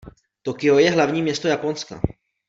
[0.41, 2.01] Tokio je hlavní město Japonska.